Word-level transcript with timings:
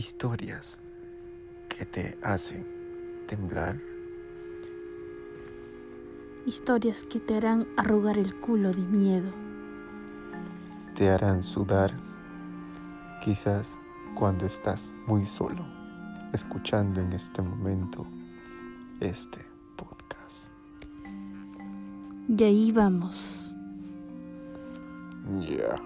historias 0.00 0.80
que 1.68 1.84
te 1.84 2.18
hacen 2.22 2.66
temblar. 3.26 3.78
Historias 6.46 7.04
que 7.04 7.20
te 7.20 7.36
harán 7.36 7.68
arrugar 7.76 8.16
el 8.16 8.34
culo 8.40 8.72
de 8.72 8.80
miedo. 8.80 9.30
Te 10.94 11.10
harán 11.10 11.42
sudar, 11.42 11.92
quizás 13.22 13.78
cuando 14.14 14.46
estás 14.46 14.94
muy 15.06 15.26
solo, 15.26 15.66
escuchando 16.32 17.02
en 17.02 17.12
este 17.12 17.42
momento 17.42 18.06
este 19.00 19.44
podcast. 19.76 20.50
Y 22.26 22.42
ahí 22.42 22.72
vamos. 22.72 23.52
Yeah. 25.40 25.76